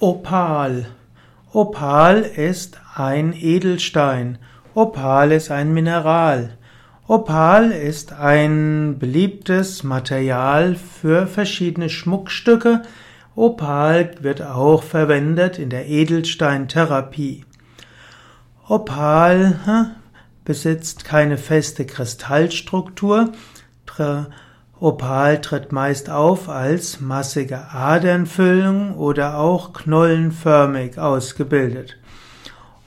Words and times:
Opal. 0.00 0.86
Opal 1.52 2.20
ist 2.20 2.78
ein 2.94 3.32
Edelstein. 3.32 4.38
Opal 4.72 5.32
ist 5.32 5.50
ein 5.50 5.74
Mineral. 5.74 6.56
Opal 7.08 7.72
ist 7.72 8.12
ein 8.12 9.00
beliebtes 9.00 9.82
Material 9.82 10.76
für 10.76 11.26
verschiedene 11.26 11.90
Schmuckstücke. 11.90 12.82
Opal 13.34 14.12
wird 14.20 14.40
auch 14.40 14.84
verwendet 14.84 15.58
in 15.58 15.68
der 15.68 15.88
Edelsteintherapie. 15.88 17.44
Opal 18.68 19.96
besitzt 20.44 21.04
keine 21.04 21.38
feste 21.38 21.84
Kristallstruktur. 21.86 23.32
Opal 24.80 25.40
tritt 25.40 25.72
meist 25.72 26.08
auf 26.08 26.48
als 26.48 27.00
massige 27.00 27.72
Adernfüllung 27.72 28.94
oder 28.94 29.38
auch 29.38 29.72
knollenförmig 29.72 30.98
ausgebildet. 30.98 31.96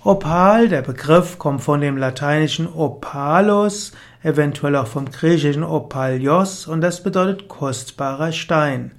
Opal, 0.03 0.69
der 0.69 0.83
Begriff 0.83 1.37
kommt 1.37 1.61
von 1.61 1.81
dem 1.81 1.97
lateinischen 1.97 2.65
opalus, 2.67 3.91
eventuell 4.23 4.77
auch 4.77 4.87
vom 4.87 5.11
griechischen 5.11 5.63
opalios 5.65 6.65
und 6.65 6.79
das 6.79 7.03
bedeutet 7.03 7.49
kostbarer 7.49 8.31
Stein. 8.31 8.93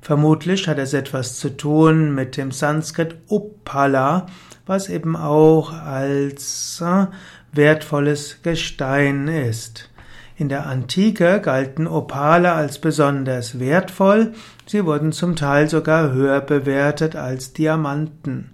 Vermutlich 0.00 0.66
hat 0.66 0.78
es 0.78 0.94
etwas 0.94 1.38
zu 1.38 1.56
tun 1.56 2.12
mit 2.12 2.36
dem 2.36 2.50
Sanskrit 2.50 3.14
Uppala, 3.28 4.26
was 4.66 4.88
eben 4.88 5.14
auch 5.14 5.72
als 5.72 6.82
äh, 6.84 7.06
wertvolles 7.52 8.38
Gestein 8.42 9.28
ist. 9.28 9.91
In 10.36 10.48
der 10.48 10.66
Antike 10.66 11.40
galten 11.40 11.86
Opale 11.86 12.52
als 12.52 12.78
besonders 12.78 13.60
wertvoll, 13.60 14.32
sie 14.66 14.84
wurden 14.86 15.12
zum 15.12 15.36
Teil 15.36 15.68
sogar 15.68 16.12
höher 16.12 16.40
bewertet 16.40 17.16
als 17.16 17.52
Diamanten. 17.52 18.50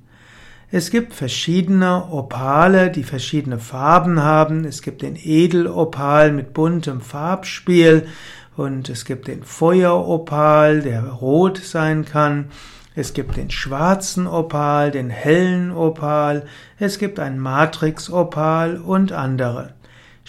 Es 0.70 0.90
gibt 0.90 1.14
verschiedene 1.14 2.08
Opale, 2.10 2.90
die 2.90 3.04
verschiedene 3.04 3.58
Farben 3.58 4.22
haben. 4.22 4.66
Es 4.66 4.82
gibt 4.82 5.00
den 5.00 5.16
Edelopal 5.16 6.30
mit 6.30 6.52
buntem 6.52 7.00
Farbspiel 7.00 8.06
und 8.54 8.90
es 8.90 9.06
gibt 9.06 9.28
den 9.28 9.44
Feueropal, 9.44 10.82
der 10.82 11.04
rot 11.04 11.56
sein 11.56 12.04
kann. 12.04 12.46
Es 12.94 13.14
gibt 13.14 13.36
den 13.36 13.50
schwarzen 13.50 14.26
Opal, 14.26 14.90
den 14.90 15.08
hellen 15.08 15.70
Opal. 15.70 16.44
Es 16.78 16.98
gibt 16.98 17.18
ein 17.18 17.38
Matrix-Opal 17.38 18.76
und 18.76 19.12
andere. 19.12 19.77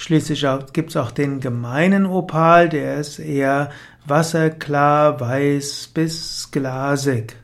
Schließlich 0.02 0.47
gibt 0.72 0.92
es 0.92 0.95
auch 0.95 1.11
den 1.11 1.42
gemeinen 1.42 2.05
Opal, 2.05 2.69
der 2.69 3.00
ist 3.00 3.19
eher 3.19 3.69
wasserklar, 4.05 5.19
weiß 5.19 5.89
bis 5.94 6.52
glasig. 6.52 7.36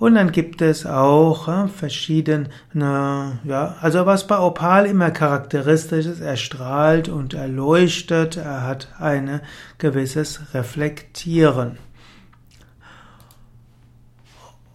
Und 0.00 0.16
dann 0.16 0.32
gibt 0.32 0.62
es 0.62 0.84
auch 0.84 1.46
äh, 1.46 1.68
verschiedene, 1.68 2.48
ja, 2.74 3.76
also 3.80 4.04
was 4.04 4.26
bei 4.26 4.40
Opal 4.40 4.84
immer 4.84 5.12
charakteristisch 5.12 6.06
ist, 6.06 6.20
er 6.20 6.36
strahlt 6.36 7.08
und 7.08 7.34
erleuchtet, 7.34 8.36
er 8.36 8.64
hat 8.66 8.88
ein 8.98 9.40
gewisses 9.78 10.52
Reflektieren. 10.52 11.78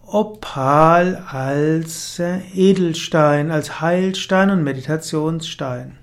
Opal 0.06 1.22
als 1.28 2.22
Edelstein, 2.54 3.50
als 3.50 3.82
Heilstein 3.82 4.48
und 4.48 4.64
Meditationsstein. 4.64 5.98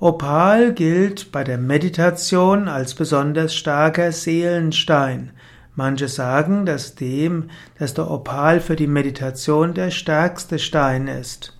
Opal 0.00 0.74
gilt 0.74 1.32
bei 1.32 1.42
der 1.42 1.58
Meditation 1.58 2.68
als 2.68 2.94
besonders 2.94 3.52
starker 3.52 4.12
Seelenstein. 4.12 5.32
Manche 5.74 6.06
sagen, 6.06 6.66
dass 6.66 6.94
dem, 6.94 7.50
dass 7.80 7.94
der 7.94 8.08
Opal 8.08 8.60
für 8.60 8.76
die 8.76 8.86
Meditation 8.86 9.74
der 9.74 9.90
stärkste 9.90 10.60
Stein 10.60 11.08
ist. 11.08 11.58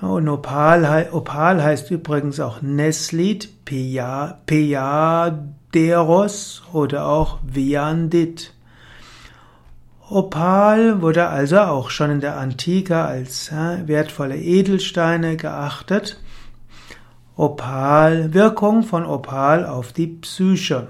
Und 0.00 0.30
Opal, 0.30 1.10
Opal 1.12 1.62
heißt 1.62 1.90
übrigens 1.90 2.40
auch 2.40 2.62
Neslit, 2.62 3.50
Peiaderos 3.66 5.42
oder 6.72 7.06
auch 7.06 7.38
Viandit. 7.42 8.54
Opal 10.08 11.02
wurde 11.02 11.28
also 11.28 11.60
auch 11.60 11.90
schon 11.90 12.12
in 12.12 12.20
der 12.20 12.38
Antike 12.38 12.96
als 12.96 13.52
wertvolle 13.52 14.38
Edelsteine 14.38 15.36
geachtet. 15.36 16.21
Opal, 17.36 18.34
Wirkung 18.34 18.82
von 18.82 19.06
Opal 19.06 19.64
auf 19.64 19.94
die 19.94 20.06
Psyche. 20.06 20.88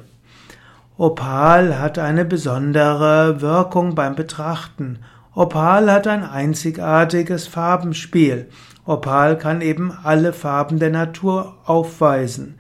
Opal 0.99 1.79
hat 1.79 2.01
eine 2.01 2.25
besondere 2.25 3.41
Wirkung 3.41 3.95
beim 3.95 4.17
Betrachten. 4.17 4.99
Opal 5.37 5.89
hat 5.89 6.09
ein 6.09 6.25
einzigartiges 6.25 7.47
Farbenspiel. 7.47 8.49
Opal 8.85 9.39
kann 9.39 9.61
eben 9.61 9.97
alle 10.03 10.33
Farben 10.33 10.81
der 10.81 10.91
Natur 10.91 11.55
aufweisen. 11.65 12.59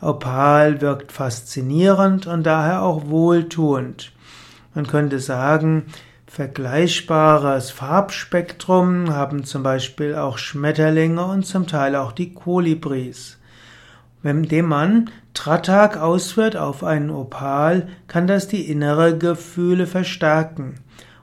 Opal 0.00 0.80
wirkt 0.80 1.12
faszinierend 1.12 2.26
und 2.26 2.44
daher 2.44 2.82
auch 2.82 3.08
wohltuend. 3.08 4.10
Man 4.74 4.86
könnte 4.86 5.20
sagen, 5.20 5.84
Vergleichbares 6.30 7.70
Farbspektrum 7.70 9.14
haben 9.14 9.44
zum 9.44 9.62
Beispiel 9.62 10.14
auch 10.14 10.36
Schmetterlinge 10.36 11.24
und 11.24 11.46
zum 11.46 11.66
Teil 11.66 11.96
auch 11.96 12.12
die 12.12 12.34
Kolibris. 12.34 13.38
Wenn 14.22 14.46
man 14.66 15.10
Tratak 15.32 15.96
ausführt 15.96 16.54
auf 16.54 16.84
einen 16.84 17.10
Opal, 17.10 17.88
kann 18.08 18.26
das 18.26 18.46
die 18.46 18.70
innere 18.70 19.16
Gefühle 19.16 19.86
verstärken. 19.86 20.80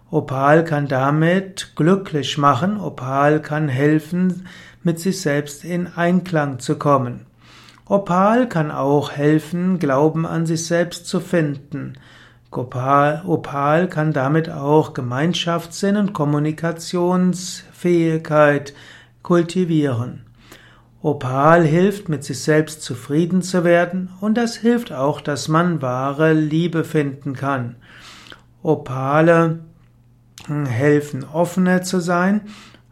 Opal 0.09 0.63
kann 0.65 0.87
damit 0.87 1.73
glücklich 1.75 2.39
machen, 2.39 2.79
Opal 2.79 3.41
kann 3.41 3.69
helfen, 3.69 4.47
mit 4.81 4.99
sich 4.99 5.21
selbst 5.21 5.63
in 5.63 5.87
Einklang 5.87 6.57
zu 6.57 6.77
kommen. 6.77 7.27
Opal 7.87 8.49
kann 8.49 8.71
auch 8.71 9.11
helfen, 9.11 9.77
Glauben 9.77 10.25
an 10.25 10.47
sich 10.47 10.65
selbst 10.65 11.05
zu 11.05 11.19
finden. 11.19 11.93
Opal 12.57 13.89
kann 13.89 14.13
damit 14.13 14.49
auch 14.49 14.93
Gemeinschaftssinn 14.93 15.97
und 15.97 16.13
Kommunikationsfähigkeit 16.13 18.73
kultivieren. 19.23 20.21
Opal 21.01 21.63
hilft, 21.63 22.09
mit 22.09 22.23
sich 22.23 22.41
selbst 22.41 22.81
zufrieden 22.81 23.41
zu 23.41 23.63
werden 23.63 24.09
und 24.21 24.35
das 24.35 24.55
hilft 24.55 24.91
auch, 24.91 25.21
dass 25.21 25.47
man 25.47 25.81
wahre 25.81 26.33
Liebe 26.33 26.83
finden 26.83 27.35
kann. 27.35 27.75
Opale 28.63 29.59
helfen, 30.47 31.23
offener 31.23 31.83
zu 31.83 31.99
sein. 31.99 32.41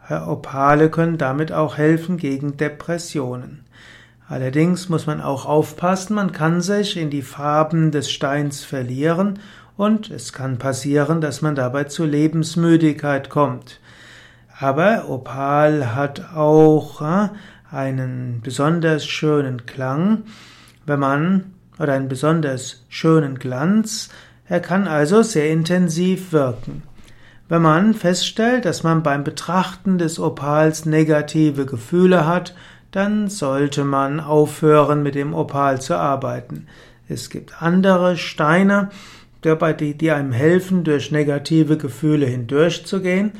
Opale 0.09 0.90
können 0.90 1.18
damit 1.18 1.51
auch 1.51 1.78
helfen 1.78 2.18
gegen 2.18 2.57
Depressionen. 2.57 3.66
Allerdings 4.28 4.89
muss 4.89 5.06
man 5.06 5.22
auch 5.22 5.45
aufpassen, 5.45 6.16
man 6.16 6.31
kann 6.31 6.61
sich 6.61 6.97
in 6.97 7.09
die 7.09 7.22
Farben 7.22 7.91
des 7.91 8.09
Steins 8.09 8.63
verlieren 8.63 9.39
und 9.75 10.09
es 10.09 10.34
kann 10.34 10.57
passieren, 10.57 11.19
dass 11.19 11.41
man 11.41 11.56
dabei 11.56 11.85
zu 11.85 12.06
Lebensmüdigkeit 12.06 13.29
kommt. 13.29 13.79
Aber 14.59 15.09
Opal 15.09 15.95
hat 15.95 16.33
auch 16.35 17.01
äh, 17.01 17.29
einen 17.72 18.41
besonders 18.41 19.06
schönen 19.06 19.66
Klang, 19.66 20.23
wenn 20.85 21.00
man 21.00 21.53
oder 21.79 21.94
einen 21.94 22.07
besonders 22.07 22.85
schönen 22.88 23.39
Glanz. 23.39 24.09
Er 24.47 24.59
kann 24.59 24.88
also 24.88 25.23
sehr 25.23 25.50
intensiv 25.50 26.31
wirken. 26.31 26.83
Wenn 27.50 27.62
man 27.62 27.94
feststellt, 27.94 28.66
dass 28.66 28.83
man 28.83 29.03
beim 29.03 29.23
Betrachten 29.23 29.97
des 29.97 30.19
Opals 30.19 30.85
negative 30.85 31.66
Gefühle 31.66 32.25
hat, 32.25 32.56
dann 32.93 33.27
sollte 33.27 33.83
man 33.83 34.19
aufhören, 34.19 35.01
mit 35.01 35.15
dem 35.15 35.33
Opal 35.33 35.81
zu 35.81 35.95
arbeiten. 35.97 36.67
Es 37.09 37.29
gibt 37.31 37.61
andere 37.61 38.17
Steine, 38.17 38.89
die 39.43 40.11
einem 40.11 40.31
helfen, 40.31 40.83
durch 40.83 41.11
negative 41.11 41.77
Gefühle 41.77 42.27
hindurchzugehen. 42.27 43.33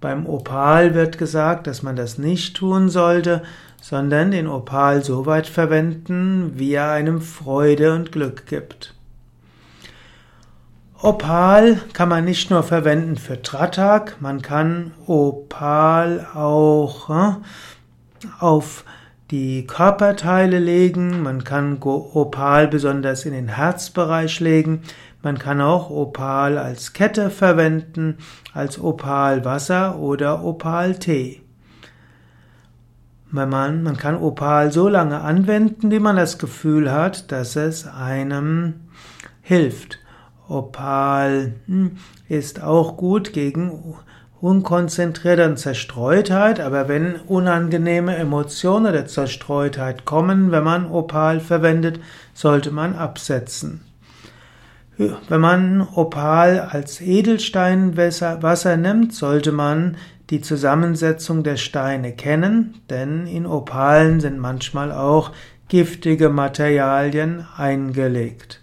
Beim 0.00 0.26
Opal 0.26 0.94
wird 0.94 1.18
gesagt, 1.18 1.66
dass 1.66 1.82
man 1.82 1.96
das 1.96 2.18
nicht 2.18 2.56
tun 2.56 2.88
sollte, 2.88 3.42
sondern 3.82 4.30
den 4.30 4.46
Opal 4.46 5.02
so 5.04 5.26
weit 5.26 5.48
verwenden, 5.48 6.52
wie 6.54 6.72
er 6.72 6.92
einem 6.92 7.20
Freude 7.20 7.94
und 7.94 8.12
Glück 8.12 8.46
gibt. 8.46 8.94
Opal 11.02 11.80
kann 11.94 12.08
man 12.08 12.24
nicht 12.24 12.50
nur 12.50 12.62
verwenden 12.62 13.16
für 13.16 13.42
Tratak, 13.42 14.20
man 14.20 14.40
kann 14.40 14.92
Opal 15.06 16.28
auch 16.32 17.10
äh, 17.10 17.32
auf 18.38 18.84
die 19.30 19.66
Körperteile 19.66 20.58
legen, 20.58 21.22
man 21.22 21.44
kann 21.44 21.80
Opal 21.82 22.68
besonders 22.68 23.24
in 23.24 23.32
den 23.32 23.48
Herzbereich 23.48 24.40
legen, 24.40 24.82
man 25.22 25.38
kann 25.38 25.60
auch 25.60 25.90
Opal 25.90 26.58
als 26.58 26.92
Kette 26.92 27.30
verwenden, 27.30 28.18
als 28.54 28.80
Opalwasser 28.80 29.98
oder 29.98 30.42
Opaltee. 30.42 31.42
Man, 33.30 33.82
man 33.82 33.96
kann 33.96 34.16
Opal 34.16 34.72
so 34.72 34.88
lange 34.88 35.20
anwenden, 35.20 35.92
wie 35.92 36.00
man 36.00 36.16
das 36.16 36.38
Gefühl 36.38 36.90
hat, 36.90 37.30
dass 37.30 37.54
es 37.54 37.86
einem 37.86 38.80
hilft. 39.42 40.00
Opal 40.48 41.52
hm, 41.66 41.98
ist 42.28 42.60
auch 42.60 42.96
gut 42.96 43.32
gegen 43.32 43.94
Unkonzentriertheit 44.40 45.50
und 45.50 45.58
Zerstreutheit, 45.58 46.60
aber 46.60 46.88
wenn 46.88 47.16
unangenehme 47.16 48.16
Emotionen 48.16 48.86
oder 48.86 49.06
Zerstreutheit 49.06 50.06
kommen, 50.06 50.50
wenn 50.50 50.64
man 50.64 50.90
Opal 50.90 51.40
verwendet, 51.40 52.00
sollte 52.32 52.70
man 52.70 52.94
absetzen. 52.94 53.82
Wenn 54.96 55.40
man 55.40 55.86
Opal 55.94 56.60
als 56.60 57.00
Edelsteinwasser 57.00 58.76
nimmt, 58.76 59.14
sollte 59.14 59.52
man 59.52 59.96
die 60.30 60.40
Zusammensetzung 60.40 61.42
der 61.42 61.56
Steine 61.56 62.12
kennen, 62.12 62.82
denn 62.88 63.26
in 63.26 63.46
Opalen 63.46 64.20
sind 64.20 64.38
manchmal 64.38 64.92
auch 64.92 65.32
giftige 65.68 66.28
Materialien 66.28 67.46
eingelegt. 67.56 68.60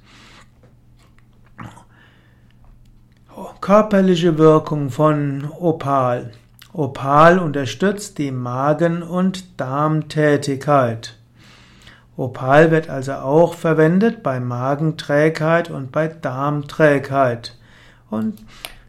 Körperliche 3.68 4.38
Wirkung 4.38 4.92
von 4.92 5.50
Opal. 5.60 6.32
Opal 6.72 7.38
unterstützt 7.38 8.18
die 8.18 8.32
Magen- 8.32 9.04
und 9.04 9.60
Darmtätigkeit. 9.60 11.18
Opal 12.16 12.72
wird 12.72 12.90
also 12.90 13.16
auch 13.16 13.56
verwendet 13.56 14.24
bei 14.24 14.40
Magenträgheit 14.40 15.70
und 15.70 15.92
bei 15.92 16.08
Darmträgheit. 16.08 17.58
Und 18.10 18.42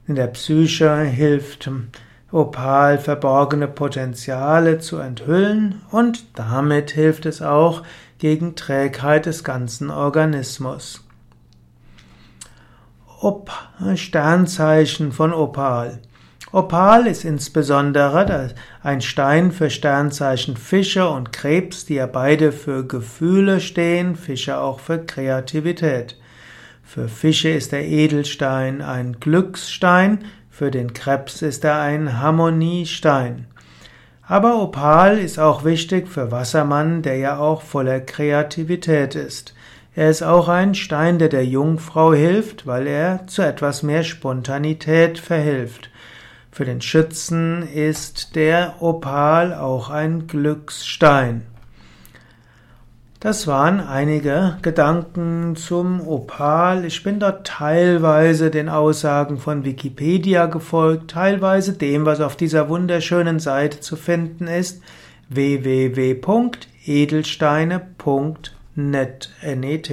in 0.06 0.14
der 0.14 0.28
Psyche 0.28 1.00
hilft 1.00 1.68
Opal 2.30 2.98
verborgene 2.98 3.66
Potenziale 3.66 4.78
zu 4.78 4.98
enthüllen 4.98 5.82
und 5.90 6.38
damit 6.38 6.92
hilft 6.92 7.26
es 7.26 7.42
auch 7.42 7.82
gegen 8.18 8.54
Trägheit 8.54 9.26
des 9.26 9.42
ganzen 9.42 9.90
Organismus. 9.90 11.02
Op 13.20 13.50
Sternzeichen 13.96 15.10
von 15.10 15.32
Opal. 15.32 15.98
Opal 16.52 17.08
ist 17.08 17.24
insbesondere 17.24 18.54
ein 18.80 19.00
Stein 19.00 19.50
für 19.50 19.70
Sternzeichen 19.70 20.56
Fische 20.56 21.08
und 21.08 21.32
Krebs, 21.32 21.84
die 21.84 21.94
ja 21.94 22.06
beide 22.06 22.52
für 22.52 22.86
Gefühle 22.86 23.58
stehen, 23.58 24.14
Fische 24.14 24.60
auch 24.60 24.78
für 24.78 25.00
Kreativität. 25.04 26.16
Für 26.84 27.08
Fische 27.08 27.48
ist 27.48 27.72
der 27.72 27.88
Edelstein 27.88 28.82
ein 28.82 29.18
Glücksstein, 29.18 30.20
für 30.48 30.70
den 30.70 30.92
Krebs 30.92 31.42
ist 31.42 31.64
er 31.64 31.80
ein 31.80 32.20
Harmoniestein. 32.20 33.48
Aber 34.28 34.62
Opal 34.62 35.18
ist 35.18 35.40
auch 35.40 35.64
wichtig 35.64 36.06
für 36.06 36.30
Wassermann, 36.30 37.02
der 37.02 37.16
ja 37.16 37.38
auch 37.38 37.62
voller 37.62 37.98
Kreativität 37.98 39.16
ist. 39.16 39.54
Er 39.94 40.10
ist 40.10 40.22
auch 40.22 40.48
ein 40.48 40.74
Stein, 40.74 41.18
der 41.18 41.28
der 41.28 41.44
Jungfrau 41.44 42.12
hilft, 42.12 42.66
weil 42.66 42.86
er 42.86 43.26
zu 43.26 43.42
etwas 43.42 43.82
mehr 43.82 44.04
Spontanität 44.04 45.18
verhilft. 45.18 45.90
Für 46.52 46.64
den 46.64 46.80
Schützen 46.80 47.62
ist 47.62 48.34
der 48.34 48.76
Opal 48.80 49.54
auch 49.54 49.90
ein 49.90 50.26
Glücksstein. 50.26 51.42
Das 53.20 53.48
waren 53.48 53.80
einige 53.80 54.58
Gedanken 54.62 55.56
zum 55.56 56.06
Opal. 56.06 56.84
Ich 56.84 57.02
bin 57.02 57.18
dort 57.18 57.48
teilweise 57.48 58.50
den 58.50 58.68
Aussagen 58.68 59.38
von 59.38 59.64
Wikipedia 59.64 60.46
gefolgt, 60.46 61.10
teilweise 61.10 61.72
dem, 61.72 62.06
was 62.06 62.20
auf 62.20 62.36
dieser 62.36 62.68
wunderschönen 62.68 63.40
Seite 63.40 63.80
zu 63.80 63.96
finden 63.96 64.46
ist, 64.46 64.82
net 68.78 69.26
NAT. 69.42 69.90